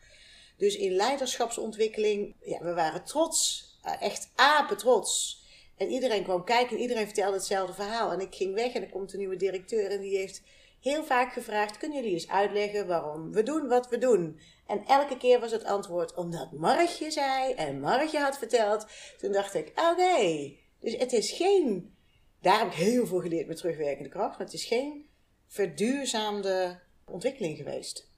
Dus 0.56 0.76
in 0.76 0.92
leiderschapsontwikkeling, 0.92 2.36
ja, 2.40 2.58
we 2.62 2.74
waren 2.74 3.04
trots. 3.04 3.64
Eh, 3.82 4.02
echt 4.02 4.30
apetrots. 4.34 5.43
En 5.76 5.90
iedereen 5.90 6.22
kwam 6.22 6.44
kijken 6.44 6.76
en 6.76 6.82
iedereen 6.82 7.04
vertelde 7.04 7.36
hetzelfde 7.36 7.74
verhaal. 7.74 8.12
En 8.12 8.20
ik 8.20 8.34
ging 8.34 8.54
weg 8.54 8.72
en 8.72 8.82
er 8.82 8.88
komt 8.88 9.12
een 9.12 9.18
nieuwe 9.18 9.36
directeur 9.36 9.90
en 9.90 10.00
die 10.00 10.16
heeft 10.16 10.42
heel 10.80 11.04
vaak 11.04 11.32
gevraagd: 11.32 11.76
kunnen 11.76 11.98
jullie 11.98 12.12
eens 12.12 12.28
uitleggen 12.28 12.86
waarom 12.86 13.32
we 13.32 13.42
doen 13.42 13.68
wat 13.68 13.88
we 13.88 13.98
doen? 13.98 14.40
En 14.66 14.84
elke 14.86 15.16
keer 15.16 15.40
was 15.40 15.52
het 15.52 15.64
antwoord 15.64 16.14
omdat 16.14 16.52
Margje 16.52 17.10
zei 17.10 17.52
en 17.52 17.80
Margje 17.80 18.18
had 18.18 18.38
verteld. 18.38 18.86
Toen 19.18 19.32
dacht 19.32 19.54
ik: 19.54 19.68
oké, 19.68 20.52
dus 20.80 20.96
het 20.96 21.12
is 21.12 21.32
geen. 21.32 21.96
Daar 22.40 22.58
heb 22.58 22.68
ik 22.68 22.74
heel 22.74 23.06
veel 23.06 23.20
geleerd 23.20 23.46
met 23.46 23.56
terugwerkende 23.56 24.08
kracht, 24.08 24.38
maar 24.38 24.46
het 24.46 24.54
is 24.54 24.64
geen 24.64 25.08
verduurzaamde 25.46 26.80
ontwikkeling 27.04 27.56
geweest. 27.56 28.12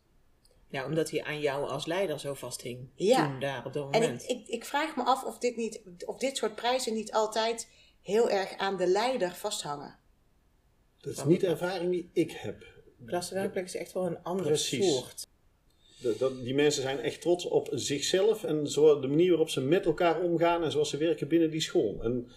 Ja, 0.68 0.84
omdat 0.84 1.10
hij 1.10 1.22
aan 1.22 1.40
jou 1.40 1.68
als 1.68 1.86
leider 1.86 2.20
zo 2.20 2.34
vasthing. 2.34 2.88
Ja. 2.94 3.28
Toen 3.30 3.40
daar 3.40 3.64
op 3.66 3.72
dat 3.72 3.84
En 3.94 4.00
moment. 4.00 4.22
ik, 4.22 4.28
ik, 4.28 4.48
ik 4.48 4.64
vraag 4.64 4.96
me 4.96 5.02
af 5.04 5.24
of 5.24 5.38
dit, 5.38 5.56
niet, 5.56 5.80
of 6.06 6.18
dit 6.18 6.36
soort 6.36 6.54
prijzen 6.54 6.94
niet 6.94 7.12
altijd 7.12 7.68
heel 8.02 8.30
erg 8.30 8.56
aan 8.56 8.76
de 8.76 8.86
leider 8.86 9.34
vasthangen. 9.34 9.98
Dat 11.00 11.12
is 11.12 11.24
niet 11.24 11.40
de 11.40 11.46
ervaring 11.46 11.90
die 11.90 12.10
ik 12.12 12.30
heb. 12.32 12.64
Klassenwerkplek 13.06 13.64
is 13.64 13.76
echt 13.76 13.92
wel 13.92 14.06
een 14.06 14.22
andere 14.22 14.48
Precies. 14.48 14.94
soort. 14.94 15.26
Dat- 16.18 16.44
die 16.44 16.54
mensen 16.54 16.82
zijn 16.82 17.00
echt 17.00 17.20
trots 17.20 17.44
op 17.44 17.68
zichzelf 17.72 18.44
en 18.44 18.66
zo, 18.70 19.00
de 19.00 19.08
manier 19.08 19.28
waarop 19.28 19.50
ze 19.50 19.60
met 19.60 19.84
elkaar 19.86 20.20
omgaan 20.20 20.64
en 20.64 20.70
zoals 20.72 20.90
ze 20.90 20.96
werken 20.96 21.28
binnen 21.28 21.50
die 21.50 21.60
school. 21.60 21.98
En 22.02 22.30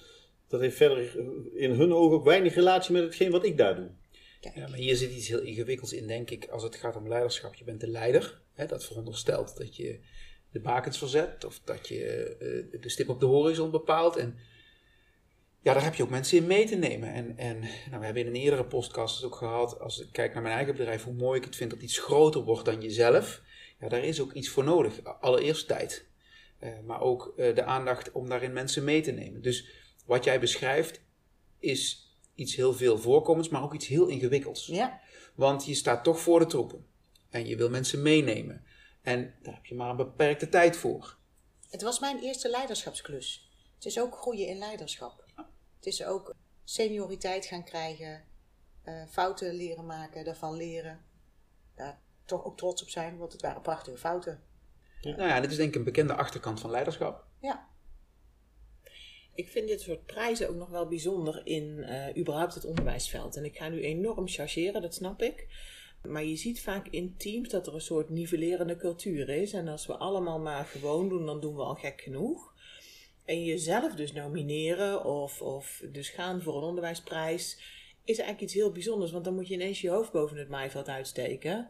dat 0.48 0.60
heeft 0.60 0.78
verder 0.78 1.18
in 1.56 1.72
hun 1.72 1.94
ogen 1.94 2.18
ook 2.18 2.24
weinig 2.26 2.56
relatie 2.56 2.94
met 2.94 3.04
hetgeen 3.04 3.32
wat 3.32 3.44
ik 3.46 3.58
daar 3.58 3.76
doe. 3.76 3.90
Kijk, 4.40 4.56
Ja, 4.56 4.68
maar 4.68 4.78
hier 4.78 4.96
zit 4.96 5.12
iets 5.12 5.28
heel 5.28 5.42
ingewikkelds 5.42 5.94
in, 5.94 6.08
denk 6.08 6.30
ik, 6.30 6.48
als 6.48 6.64
het 6.64 6.76
gaat 6.76 6.96
om 6.96 7.08
leiderschap. 7.08 7.56
Je 7.56 7.64
bent 7.64 7.82
de 7.82 7.88
leider. 7.88 8.42
Hè, 8.54 8.66
dat 8.66 8.86
veronderstelt 8.86 9.58
dat 9.58 9.76
je 9.76 10.00
de 10.52 10.60
bakens 10.60 10.98
verzet 10.98 11.46
of 11.46 11.62
dat 11.64 11.88
je 11.88 12.36
eh, 12.74 12.82
de 12.82 12.90
stip 12.90 13.10
op 13.10 13.20
de 13.20 13.26
horizon 13.26 13.72
bepaalt. 13.72 14.16
En 14.16 14.38
ja, 15.62 15.74
daar 15.74 15.84
heb 15.84 15.96
je 15.96 16.04
ook 16.04 16.10
mensen 16.10 16.38
in 16.38 16.48
mee 16.48 16.66
te 16.66 16.76
nemen. 16.76 17.14
En, 17.14 17.38
en 17.38 17.60
nou, 17.60 18.00
we 18.00 18.06
hebben 18.06 18.24
in 18.24 18.28
een 18.28 18.42
eerdere 18.42 18.66
podcast 18.66 19.24
ook 19.24 19.36
gehad, 19.36 19.80
als 19.80 20.00
ik 20.00 20.08
kijk 20.12 20.34
naar 20.34 20.42
mijn 20.42 20.56
eigen 20.56 20.76
bedrijf, 20.76 21.04
hoe 21.04 21.14
mooi 21.14 21.40
ik 21.40 21.46
het 21.46 21.56
vind 21.56 21.70
dat 21.70 21.82
iets 21.82 22.00
groter 22.00 22.42
wordt 22.42 22.66
dan 22.66 22.82
jezelf. 22.82 23.42
Ja, 23.80 23.90
daar 23.90 24.04
is 24.04 24.22
ook 24.22 24.34
iets 24.34 24.50
voor 24.50 24.64
nodig. 24.64 25.04
Allereerst 25.04 25.68
tijd. 25.68 26.08
Eh, 26.60 26.70
maar 26.86 27.02
ook 27.02 27.34
eh, 27.38 27.56
de 27.56 27.64
aandacht 27.64 28.12
om 28.12 28.30
daarin 28.30 28.54
mensen 28.54 28.84
mee 28.84 29.02
te 29.02 29.12
nemen. 29.12 29.42
Dus 29.42 29.68
wat 30.06 30.24
jij 30.24 30.40
beschrijft 30.40 31.02
is 31.60 32.09
iets 32.40 32.56
heel 32.56 32.74
veel 32.74 32.98
voorkomends, 32.98 33.50
maar 33.50 33.64
ook 33.64 33.74
iets 33.74 33.88
heel 33.88 34.08
ingewikkelds. 34.08 34.66
Ja, 34.66 35.02
Want 35.36 35.66
je 35.66 35.74
staat 35.74 36.04
toch 36.04 36.20
voor 36.20 36.40
de 36.40 36.46
troepen. 36.46 36.86
En 37.30 37.48
je 37.48 37.56
wil 37.56 37.70
mensen 37.70 38.02
meenemen. 38.02 38.64
En 39.02 39.34
daar 39.42 39.54
heb 39.54 39.66
je 39.66 39.76
maar 39.76 39.90
een 39.90 39.96
beperkte 39.96 40.50
tijd 40.50 40.78
voor. 40.78 41.18
het 41.70 41.82
was 41.82 42.00
mijn 42.00 42.20
eerste 42.20 42.50
leiderschapsklus. 42.50 43.52
Het 43.76 43.86
is 43.86 44.00
ook 44.00 44.16
groeien 44.16 44.48
in 44.48 44.58
leiderschap. 44.58 45.26
Het 45.76 45.86
is 45.86 46.04
ook 46.04 46.36
senioriteit 46.64 47.46
gaan 47.46 47.64
krijgen, 47.64 48.24
eh, 48.84 49.04
fouten 49.10 49.54
leren 49.54 49.86
maken, 49.86 50.26
daarvan 50.26 50.56
leren. 50.56 51.06
Daar 51.76 52.02
toch 52.26 52.46
ook 52.46 52.58
trots 52.58 52.82
op 52.82 52.90
zijn, 52.90 53.18
want 53.18 53.32
het 53.32 53.42
waren 53.42 53.62
prachtige 53.62 53.98
fouten. 53.98 54.44
Nou 55.02 55.28
ja, 55.28 55.40
dit 55.40 55.52
is 55.52 55.58
denk 55.58 55.70
ik 55.70 55.76
een 55.76 55.84
bekende 55.84 56.16
achterkant 56.16 56.60
van 56.60 56.70
leiderschap. 56.70 57.26
Ja, 57.42 57.69
Ik 59.40 59.50
vind 59.50 59.68
dit 59.68 59.82
soort 59.82 60.06
prijzen 60.06 60.50
ook 60.50 60.56
nog 60.56 60.70
wel 60.70 60.88
bijzonder 60.88 61.42
in 61.44 61.84
eh, 61.84 62.18
überhaupt 62.18 62.54
het 62.54 62.66
onderwijsveld. 62.66 63.36
En 63.36 63.46
ik 63.46 63.58
ga 63.58 63.70
nu 63.70 63.82
enorm 63.82 64.28
chargeren, 64.28 64.82
dat 64.82 64.94
snap 64.94 65.22
ik. 65.22 65.48
Maar 66.08 66.24
je 66.24 66.36
ziet 66.36 66.62
vaak 66.62 66.88
in 66.88 67.18
teams 67.18 67.50
dat 67.50 67.68
er 67.68 67.74
een 67.74 67.82
soort 67.82 68.10
nivellerende 68.10 68.76
cultuur 68.76 69.30
is. 69.30 69.54
En 69.54 69.68
als 69.68 69.86
we 69.86 69.98
allemaal 69.98 70.40
maar 70.40 70.66
gewoon 70.66 71.10
doen, 71.10 71.26
dan 71.26 71.40
doen 71.40 71.56
we 71.56 71.62
al 71.62 71.76
gek 71.76 72.02
genoeg. 72.02 72.54
En 73.26 73.44
jezelf 73.44 73.96
dus 73.96 74.14
nomineren 74.14 75.06
of, 75.06 75.42
of 75.42 75.84
dus 75.92 76.10
gaan 76.10 76.42
voor 76.42 76.58
een 76.58 76.64
onderwijsprijs 76.64 77.58
is 78.04 78.18
eigenlijk 78.18 78.42
iets 78.42 78.54
heel 78.54 78.72
bijzonders. 78.72 79.12
Want 79.12 79.24
dan 79.24 79.36
moet 79.36 79.48
je 79.48 79.54
ineens 79.54 79.82
je 79.82 79.90
hoofd 79.90 80.12
boven 80.12 80.38
het 80.38 80.50
maaiveld 80.50 80.88
uitsteken. 80.88 81.70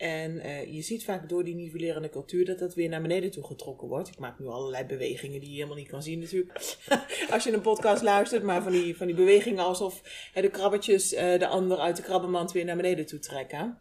En 0.00 0.36
uh, 0.36 0.74
je 0.74 0.82
ziet 0.82 1.04
vaak 1.04 1.28
door 1.28 1.44
die 1.44 1.54
nivellerende 1.54 2.08
cultuur 2.08 2.44
dat 2.44 2.58
dat 2.58 2.74
weer 2.74 2.88
naar 2.88 3.02
beneden 3.02 3.30
toe 3.30 3.44
getrokken 3.44 3.88
wordt. 3.88 4.08
Ik 4.08 4.18
maak 4.18 4.38
nu 4.38 4.46
allerlei 4.46 4.84
bewegingen 4.84 5.40
die 5.40 5.48
je 5.48 5.54
helemaal 5.54 5.76
niet 5.76 5.88
kan 5.88 6.02
zien 6.02 6.18
natuurlijk. 6.18 6.78
Als 7.32 7.44
je 7.44 7.52
een 7.52 7.60
podcast 7.60 8.02
luistert, 8.02 8.42
maar 8.42 8.62
van 8.62 8.72
die, 8.72 8.96
van 8.96 9.06
die 9.06 9.16
bewegingen 9.16 9.64
alsof 9.64 10.02
hè, 10.32 10.40
de 10.40 10.50
krabbetjes 10.50 11.12
uh, 11.12 11.38
de 11.38 11.46
ander 11.46 11.78
uit 11.78 11.96
de 11.96 12.02
krabbenmand 12.02 12.52
weer 12.52 12.64
naar 12.64 12.76
beneden 12.76 13.06
toe 13.06 13.18
trekken. 13.18 13.78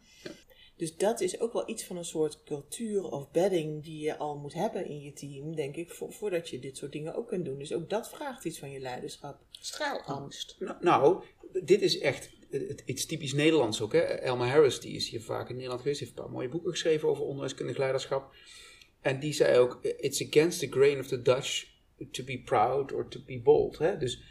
Dus 0.78 0.98
dat 0.98 1.22
is 1.22 1.40
ook 1.40 1.54
wel 1.54 1.70
iets 1.70 1.84
van 1.84 1.98
een 1.98 2.06
soort 2.06 2.44
cultuur 2.44 3.12
of 3.12 3.32
bedding 3.32 3.84
die 3.84 4.00
je 4.00 4.18
al 4.18 4.38
moet 4.38 4.54
hebben 4.54 4.86
in 4.86 5.02
je 5.02 5.14
team, 5.14 5.56
denk 5.56 5.76
ik, 5.76 5.92
voordat 5.92 6.50
je 6.50 6.60
dit 6.60 6.78
soort 6.78 6.92
dingen 6.92 7.16
ook 7.16 7.28
kunt 7.28 7.46
doen. 7.46 7.58
Dus 7.58 7.74
ook 7.74 7.90
dat 7.90 8.10
vraagt 8.10 8.46
iets 8.46 8.60
van 8.60 8.72
je 8.72 8.80
leiderschap. 8.80 9.40
Straalangst. 9.52 10.56
Nou, 10.60 10.76
nou 10.82 11.24
dit 11.64 11.82
is 11.82 12.00
echt 12.00 12.30
iets 12.86 13.06
typisch 13.06 13.34
Nederlands 13.34 13.82
ook. 13.82 13.94
Hè? 13.94 14.00
Elma 14.00 14.48
Harris, 14.48 14.80
die 14.80 14.96
is 14.96 15.10
hier 15.10 15.22
vaak 15.22 15.50
in 15.50 15.56
Nederland 15.56 15.82
geweest, 15.82 16.00
heeft 16.00 16.12
een 16.12 16.24
paar 16.24 16.32
mooie 16.32 16.50
boeken 16.50 16.72
geschreven 16.72 17.10
over 17.10 17.24
onderwijskundig 17.24 17.78
leiderschap. 17.78 18.34
En 19.02 19.20
die 19.20 19.34
zei 19.34 19.58
ook, 19.58 19.80
it's 19.82 20.28
against 20.28 20.60
the 20.60 20.68
grain 20.70 21.00
of 21.00 21.08
the 21.08 21.22
Dutch 21.22 21.66
to 22.12 22.24
be 22.24 22.42
proud 22.46 22.92
or 22.92 23.08
to 23.08 23.20
be 23.26 23.40
bold. 23.40 23.78
Hè? 23.78 23.98
Dus 23.98 24.22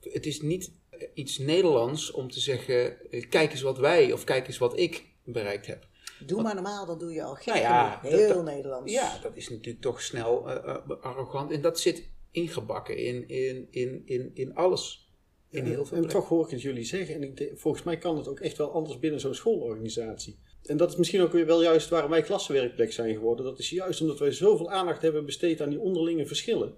het 0.00 0.26
is 0.26 0.40
niet 0.40 0.72
iets 1.14 1.38
Nederlands 1.38 2.10
om 2.10 2.30
te 2.30 2.40
zeggen, 2.40 2.96
kijk 3.28 3.50
eens 3.50 3.62
wat 3.62 3.78
wij 3.78 4.12
of 4.12 4.24
kijk 4.24 4.46
eens 4.46 4.58
wat 4.58 4.78
ik 4.78 5.04
bereikt 5.24 5.66
heb. 5.66 5.86
Doe 6.26 6.42
maar 6.42 6.54
normaal, 6.54 6.86
dan 6.86 6.98
doe 6.98 7.12
je 7.12 7.22
al 7.22 7.34
geen 7.34 7.54
nou 7.54 7.66
ja, 7.66 8.00
heel 8.02 8.34
dat, 8.34 8.44
Nederlands. 8.44 8.92
Ja, 8.92 9.18
dat 9.22 9.36
is 9.36 9.48
natuurlijk 9.48 9.80
toch 9.80 10.02
snel 10.02 10.48
uh, 10.48 10.54
uh, 10.64 11.00
arrogant. 11.00 11.50
En 11.50 11.60
dat 11.60 11.80
zit 11.80 12.08
ingebakken 12.30 12.96
in, 12.96 13.28
in, 13.28 13.68
in, 13.70 14.02
in, 14.04 14.30
in 14.34 14.54
alles. 14.54 15.07
In 15.50 15.64
heel 15.64 15.84
veel 15.86 15.96
en 15.96 16.08
toch 16.08 16.28
hoor 16.28 16.44
ik 16.44 16.50
het 16.50 16.62
jullie 16.62 16.84
zeggen. 16.84 17.14
En 17.14 17.22
ik, 17.22 17.52
volgens 17.54 17.82
mij 17.82 17.98
kan 17.98 18.16
het 18.16 18.28
ook 18.28 18.40
echt 18.40 18.56
wel 18.56 18.72
anders 18.72 18.98
binnen 18.98 19.20
zo'n 19.20 19.34
schoolorganisatie. 19.34 20.38
En 20.64 20.76
dat 20.76 20.90
is 20.90 20.96
misschien 20.96 21.20
ook 21.20 21.32
wel 21.32 21.62
juist 21.62 21.88
waarom 21.88 22.10
wij 22.10 22.22
klassenwerkplek 22.22 22.92
zijn 22.92 23.14
geworden. 23.14 23.44
Dat 23.44 23.58
is 23.58 23.70
juist 23.70 24.00
omdat 24.00 24.18
wij 24.18 24.32
zoveel 24.32 24.70
aandacht 24.70 25.02
hebben 25.02 25.24
besteed 25.24 25.60
aan 25.60 25.70
die 25.70 25.80
onderlinge 25.80 26.26
verschillen. 26.26 26.74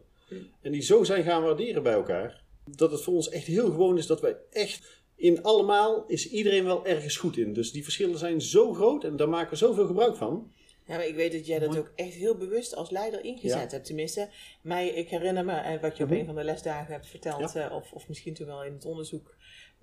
En 0.61 0.73
die 0.73 0.83
zo 0.83 1.05
zijn 1.05 1.25
gaan 1.25 1.43
waarderen 1.43 1.83
bij 1.83 1.93
elkaar. 1.93 2.45
Dat 2.65 2.91
het 2.91 3.03
voor 3.03 3.15
ons 3.15 3.29
echt 3.29 3.47
heel 3.47 3.71
gewoon 3.71 3.99
is 3.99 4.07
dat 4.07 4.21
wij 4.21 4.37
echt 4.50 5.03
in 5.17 5.43
allemaal 5.43 6.05
is 6.07 6.31
iedereen 6.31 6.65
wel 6.65 6.87
ergens 6.87 7.17
goed 7.17 7.37
in. 7.37 7.53
Dus 7.53 7.73
die 7.73 7.83
verschillen 7.83 8.19
zijn 8.19 8.41
zo 8.41 8.73
groot 8.73 9.05
en 9.05 9.17
daar 9.17 9.29
maken 9.29 9.50
we 9.50 9.57
zoveel 9.57 9.87
gebruik 9.87 10.17
van. 10.17 10.53
Ja, 10.90 10.97
maar 10.97 11.06
ik 11.06 11.14
weet 11.14 11.32
dat 11.32 11.47
jij 11.47 11.59
dat 11.59 11.76
ook 11.78 11.92
echt 11.94 12.14
heel 12.14 12.37
bewust 12.37 12.75
als 12.75 12.90
leider 12.90 13.25
ingezet 13.25 13.73
hebt. 13.73 13.85
Tenminste, 13.85 14.28
mij, 14.62 14.88
ik 14.88 15.09
herinner 15.09 15.44
me 15.44 15.52
uh, 15.75 15.80
wat 15.80 15.97
je 15.97 16.02
op 16.04 16.11
Mhm. 16.11 16.18
een 16.18 16.26
van 16.26 16.35
de 16.35 16.44
lesdagen 16.44 16.92
hebt 16.92 17.06
verteld, 17.06 17.52
Ja. 17.52 17.68
uh, 17.68 17.75
of, 17.76 17.92
of 17.92 18.09
misschien 18.09 18.35
toen 18.35 18.47
wel 18.47 18.64
in 18.64 18.73
het 18.73 18.85
onderzoek 18.85 19.35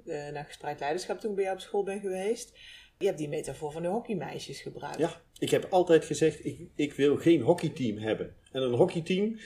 uh, 0.06 0.30
naar 0.30 0.46
gespreid 0.46 0.80
leiderschap 0.80 1.20
toen 1.20 1.30
ik 1.30 1.36
bij 1.36 1.46
jou 1.46 1.56
op 1.58 1.62
school 1.64 1.84
ben 1.84 2.00
geweest. 2.00 2.52
Je 3.00 3.06
hebt 3.06 3.18
die 3.18 3.28
metafoor 3.30 3.72
van 3.72 3.82
de 3.82 3.88
hockeymeisjes 3.88 4.62
gebruikt. 4.62 4.98
Ja, 4.98 5.22
ik 5.40 5.50
heb 5.50 5.68
altijd 5.70 6.06
gezegd, 6.06 6.46
ik, 6.46 6.60
ik 6.76 6.94
wil 6.94 7.18
geen 7.18 7.42
hockeyteam 7.42 7.98
hebben. 7.98 8.36
En 8.52 8.62
een 8.62 8.74
hockeyteam, 8.74 9.38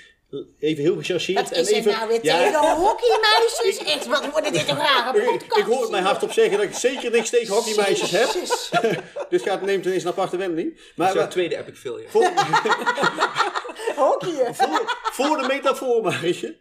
even 0.59 0.83
heel 0.83 0.95
gechargeerd. 0.95 1.49
Wat 1.49 1.51
is 1.51 1.67
en 1.67 1.73
er 1.73 1.79
even, 1.79 1.91
nou 1.91 2.07
weer 2.07 2.19
Ja, 2.21 2.37
tegen 2.37 2.75
hockeymeisjes? 2.75 3.77
Echt, 3.77 4.07
wat 4.07 4.29
wordt 4.31 4.53
dit 4.53 4.69
een 4.69 4.77
rare 4.77 5.17
ik, 5.17 5.25
podcast? 5.25 5.57
ik 5.57 5.65
hoor 5.65 5.81
het 5.81 5.91
mij 5.91 6.01
hardop 6.01 6.31
zeggen 6.31 6.57
dat 6.57 6.67
ik 6.67 6.73
zeker 6.73 7.11
niks 7.11 7.29
tegen 7.29 7.53
hockeymeisjes 7.53 8.11
heb. 8.11 8.29
Dus 9.29 9.41
gaat 9.41 9.61
neemt 9.61 9.85
ineens 9.85 10.03
een 10.03 10.09
aparte 10.09 10.37
wending. 10.37 10.75
Dat 10.75 10.83
Maar 10.95 11.07
is 11.07 11.13
jouw 11.13 11.27
tweede 11.27 11.57
epic 11.57 11.77
failure. 11.77 12.09
voor, 12.09 12.31
Hockeyen. 14.09 14.55
voor, 14.55 14.97
voor 15.11 15.37
de 15.37 15.47
metafoor, 15.47 16.03
Marije. 16.03 16.55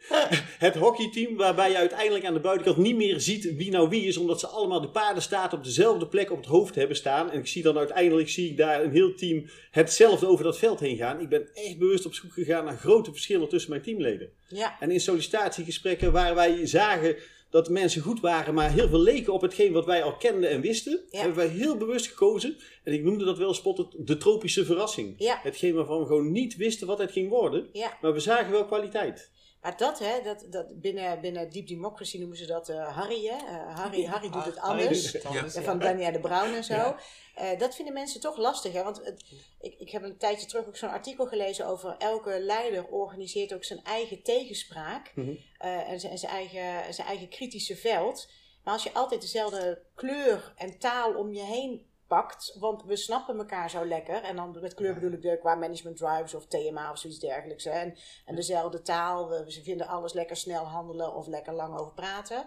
Het 0.58 0.74
hockeyteam 0.74 1.36
waarbij 1.36 1.70
je 1.70 1.76
uiteindelijk 1.76 2.24
aan 2.24 2.34
de 2.34 2.40
buitenkant 2.40 2.76
niet 2.76 2.96
meer 2.96 3.20
ziet 3.20 3.54
wie 3.56 3.70
nou 3.70 3.88
wie 3.88 4.06
is. 4.06 4.16
Omdat 4.16 4.40
ze 4.40 4.46
allemaal 4.46 4.80
de 4.80 4.90
paardenstaart 4.90 5.52
op 5.52 5.64
dezelfde 5.64 6.06
plek 6.06 6.30
op 6.30 6.36
het 6.36 6.46
hoofd 6.46 6.74
hebben 6.74 6.96
staan. 6.96 7.30
En 7.30 7.38
ik 7.38 7.46
zie 7.46 7.62
dan 7.62 7.78
uiteindelijk 7.78 8.28
zie 8.28 8.50
ik 8.50 8.56
daar 8.56 8.82
een 8.82 8.92
heel 8.92 9.14
team 9.14 9.50
hetzelfde 9.70 10.26
over 10.26 10.44
dat 10.44 10.58
veld 10.58 10.80
heen 10.80 10.96
gaan. 10.96 11.20
Ik 11.20 11.28
ben 11.28 11.48
echt 11.54 11.78
bewust 11.78 12.06
op 12.06 12.14
zoek 12.14 12.32
gegaan 12.32 12.64
naar 12.64 12.76
grote 12.76 13.10
verschillen 13.10 13.48
tussen 13.48 13.70
mijn 13.70 13.82
teamleden. 13.82 14.30
Ja. 14.48 14.76
En 14.80 14.90
in 14.90 15.00
sollicitatiegesprekken 15.00 16.12
waar 16.12 16.34
wij 16.34 16.66
zagen 16.66 17.16
dat 17.50 17.66
de 17.66 17.72
mensen 17.72 18.02
goed 18.02 18.20
waren, 18.20 18.54
maar 18.54 18.72
heel 18.72 18.88
veel 18.88 19.00
leken 19.00 19.32
op 19.32 19.40
hetgeen 19.40 19.72
wat 19.72 19.84
wij 19.86 20.02
al 20.02 20.16
kenden 20.16 20.50
en 20.50 20.60
wisten, 20.60 21.00
Ja. 21.10 21.18
hebben 21.18 21.36
wij 21.36 21.46
heel 21.48 21.76
bewust 21.76 22.06
gekozen. 22.06 22.56
En 22.84 22.92
ik 22.92 23.02
noemde 23.04 23.24
dat 23.24 23.38
wel 23.38 23.54
spottend 23.54 24.06
de 24.06 24.16
tropische 24.16 24.64
verrassing. 24.64 25.14
Ja. 25.18 25.38
Hetgeen 25.42 25.74
waarvan 25.74 25.98
we 26.00 26.06
gewoon 26.06 26.32
niet 26.32 26.56
wisten 26.56 26.86
wat 26.86 26.98
het 26.98 27.12
ging 27.12 27.28
worden, 27.28 27.68
Ja. 27.72 27.98
maar 28.00 28.12
we 28.12 28.20
zagen 28.20 28.52
wel 28.52 28.64
kwaliteit. 28.66 29.30
Maar 29.60 29.76
dat, 29.76 29.98
hè, 29.98 30.22
dat, 30.22 30.46
dat 30.50 30.80
binnen, 30.80 31.20
binnen 31.20 31.50
Deep 31.50 31.66
Democracy 31.66 32.18
noemen 32.18 32.36
ze 32.36 32.46
dat 32.46 32.68
eh, 32.68 32.96
Harry, 32.96 33.26
hè? 33.26 33.36
Eh, 33.36 33.76
Harry, 33.76 34.04
Harry 34.04 34.30
doet 34.30 34.44
het 34.44 34.58
Harry 34.58 34.80
anders. 34.80 35.02
doet 35.02 35.12
het 35.12 35.24
anders, 35.24 35.54
En 35.54 35.62
ja. 35.62 35.66
Van 35.68 35.78
Danielle 35.78 36.12
de 36.12 36.20
Bruin 36.20 36.54
en 36.54 36.64
zo. 36.64 36.74
Ja. 36.74 36.98
Eh, 37.34 37.58
dat 37.58 37.74
vinden 37.74 37.94
mensen 37.94 38.20
toch 38.20 38.36
lastig. 38.36 38.72
Hè? 38.72 38.82
Want 38.82 39.04
het, 39.04 39.24
ik, 39.60 39.74
ik 39.78 39.90
heb 39.90 40.02
een 40.02 40.18
tijdje 40.18 40.46
terug 40.46 40.66
ook 40.66 40.76
zo'n 40.76 40.90
artikel 40.90 41.26
gelezen 41.26 41.66
over 41.66 41.94
elke 41.98 42.40
leider 42.40 42.86
organiseert 42.86 43.54
ook 43.54 43.64
zijn 43.64 43.84
eigen 43.84 44.22
tegenspraak. 44.22 45.12
Mhm. 45.14 45.34
en 45.58 46.00
zijn, 46.00 46.18
zijn, 46.18 46.32
eigen, 46.32 46.94
zijn 46.94 47.06
eigen 47.06 47.28
kritische 47.28 47.76
veld. 47.76 48.28
Maar 48.64 48.74
als 48.74 48.82
je 48.82 48.92
altijd 48.92 49.20
dezelfde 49.20 49.82
kleur 49.94 50.52
en 50.56 50.78
taal 50.78 51.14
om 51.14 51.32
je 51.32 51.42
heen 51.42 51.89
pakt, 52.10 52.56
want 52.58 52.84
we 52.84 52.96
snappen 52.96 53.38
elkaar 53.38 53.70
zo 53.70 53.86
lekker. 53.86 54.22
En 54.22 54.36
dan 54.36 54.56
met 54.60 54.74
kleur 54.74 54.94
bedoel 54.94 55.12
ik 55.12 55.22
de, 55.22 55.38
qua 55.38 55.54
management 55.54 55.96
drives 55.96 56.34
of 56.34 56.46
TMA 56.46 56.90
of 56.90 56.98
zoiets 56.98 57.18
dergelijks. 57.18 57.64
Hè? 57.64 57.70
En, 57.70 57.96
en 58.24 58.34
dezelfde 58.34 58.82
taal, 58.82 59.28
we, 59.28 59.52
ze 59.52 59.62
vinden 59.62 59.86
alles 59.86 60.12
lekker 60.12 60.36
snel 60.36 60.64
handelen 60.64 61.14
of 61.14 61.26
lekker 61.26 61.52
lang 61.52 61.78
over 61.78 61.92
praten. 61.92 62.46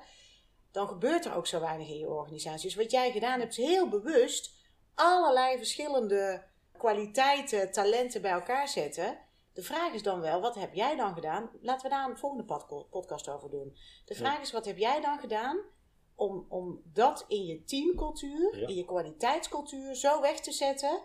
Dan 0.72 0.88
gebeurt 0.88 1.25
er 1.25 1.36
ook 1.36 1.48
zo 1.48 1.60
weinig 1.60 1.88
in 1.88 1.98
je 1.98 2.10
organisatie. 2.10 2.63
Dus 2.63 2.75
wat 2.75 2.91
jij 2.91 3.12
gedaan 3.12 3.39
hebt, 3.39 3.58
is 3.58 3.65
heel 3.65 3.89
bewust 3.89 4.53
allerlei 4.96 5.58
verschillende 5.58 6.43
kwaliteiten, 6.77 7.72
talenten 7.72 8.22
bij 8.22 8.32
elkaar 8.32 8.67
zetten. 8.67 9.20
De 9.53 9.63
vraag 9.63 9.93
is 9.93 10.03
dan 10.03 10.22
wel, 10.22 10.41
wat 10.41 10.55
heb 10.55 10.74
jij 10.74 10.96
dan 10.96 11.13
gedaan? 11.13 11.50
Laten 11.62 11.89
we 11.89 11.96
daar 11.96 12.10
een 12.10 12.17
volgende 12.17 12.46
podcast 12.89 13.29
over 13.29 13.50
doen. 13.50 13.77
De 14.05 14.15
vraag 14.15 14.41
is, 14.41 14.51
wat 14.51 14.65
heb 14.65 14.77
jij 14.77 15.01
dan 15.01 15.20
gedaan 15.20 15.58
om, 16.24 16.46
om 16.50 16.82
dat 16.94 17.25
in 17.27 17.46
je 17.46 17.63
teamcultuur, 17.63 18.60
Ja. 18.60 18.68
in 18.68 18.75
je 18.75 18.86
kwaliteitscultuur 18.86 19.96
zo 19.96 20.22
weg 20.22 20.39
te 20.39 20.51
zetten 20.51 21.01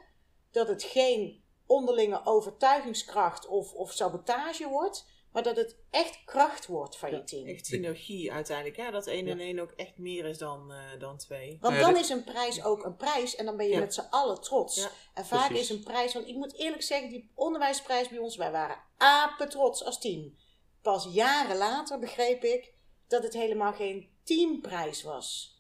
dat 0.51 0.69
het 0.69 0.83
geen 0.83 1.43
onderlinge 1.67 2.21
overtuigingskracht 2.25 3.47
of, 3.47 3.73
of 3.75 3.93
sabotage 3.93 4.69
wordt, 4.69 5.07
maar 5.33 5.43
dat 5.43 5.57
het 5.57 5.77
echt 5.91 6.25
kracht 6.25 6.67
wordt 6.67 6.97
van 6.97 7.11
je 7.11 7.25
team. 7.25 7.47
Echt 7.47 7.67
synergie 7.67 8.33
uiteindelijk. 8.33 8.77
Ja, 8.77 8.91
dat 8.91 9.07
1 9.07 9.27
en 9.29 9.41
1 9.41 9.59
ook 9.59 9.71
echt 9.71 9.99
meer 9.99 10.25
is 10.25 10.39
dan, 10.39 10.73
eh, 10.73 11.01
dan 11.01 11.17
2. 11.19 11.59
Want 11.61 11.75
Nou 11.75 11.87
dan 11.93 12.01
is 12.03 12.09
een 12.09 12.25
prijs 12.25 12.65
ook 12.65 12.85
een 12.85 12.97
prijs 12.97 13.37
en 13.37 13.45
dan 13.45 13.57
ben 13.57 13.67
je 13.67 13.73
Ja. 13.73 13.79
met 13.79 13.95
z'n 13.95 14.07
allen 14.11 14.41
trots. 14.41 14.77
Ja, 14.77 14.91
en 15.15 15.27
vaak 15.27 15.49
precies. 15.49 15.71
is 15.71 15.77
een 15.77 15.83
prijs, 15.85 16.15
want 16.15 16.27
ik 16.27 16.35
moet 16.35 16.55
eerlijk 16.59 16.83
zeggen, 16.83 17.09
die 17.09 17.31
onderwijsprijs 17.35 18.09
bij 18.09 18.19
ons, 18.19 18.37
wij 18.37 18.51
waren 18.51 18.81
apen 18.97 19.49
trots 19.49 19.85
als 19.85 20.01
team. 20.01 20.37
Pas 20.83 21.09
jaren 21.13 21.57
later 21.57 21.99
begreep 21.99 22.45
ik 22.45 22.73
dat 23.09 23.23
het 23.23 23.33
helemaal 23.35 23.73
geen 23.73 24.09
teamprijs 24.29 25.03
was. 25.03 25.59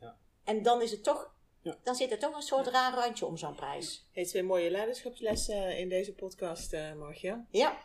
Ja. 0.00 0.16
En 0.44 0.62
dan 0.62 0.82
is 0.82 0.90
het 0.90 1.04
toch, 1.04 1.34
Ja. 1.60 1.78
dan 1.82 1.94
zit 1.94 2.10
er 2.10 2.18
toch 2.18 2.34
een 2.34 2.42
soort 2.42 2.66
raar 2.66 2.94
randje 2.94 3.26
om 3.26 3.36
zo'n 3.36 3.54
prijs. 3.54 4.08
Hey, 4.12 4.24
twee 4.24 4.42
mooie 4.42 4.70
leiderschapslessen 4.70 5.78
in 5.78 5.88
deze 5.88 6.14
podcast, 6.14 6.72
eh 6.72 6.94
Margja. 6.94 7.46
Ja, 7.50 7.82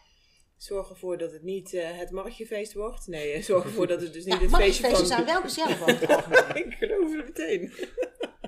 Zorg 0.58 0.90
ervoor 0.90 1.18
dat 1.18 1.32
het 1.32 1.44
niet 1.44 1.74
eh, 1.74 1.98
het 1.98 2.12
Margjefeest 2.12 2.74
wordt. 2.74 3.08
Nee, 3.08 3.32
eh, 3.32 3.44
zorg 3.44 3.64
ervoor 3.64 3.88
dat 3.88 4.02
het 4.02 4.14
dus 4.14 4.26
niet 4.30 4.34
ja 4.34 4.42
het 4.42 4.56
feestje 4.56 4.90
van... 4.90 5.06
zijn 5.06 5.26
wel 5.26 5.42
gezellig. 5.42 5.88
Ik 6.64 6.74
geloof 6.74 7.16
het 7.16 7.26
meteen. 7.26 7.74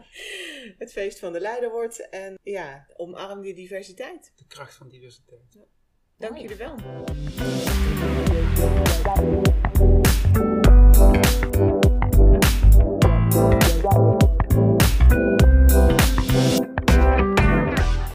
het 0.84 0.92
feest 0.92 1.20
van 1.20 1.34
de 1.34 1.40
leider 1.40 1.72
wordt. 1.72 2.10
En 2.10 2.40
ja, 2.44 2.88
omarm 2.96 3.42
die 3.42 3.54
diversiteit. 3.54 4.32
De 4.36 4.48
kracht 4.48 4.76
van 4.76 4.90
diversiteit. 4.90 5.58
Dank 6.18 6.34
Mooi. 6.34 6.48
jullie 6.48 6.58
wel. 6.58 6.76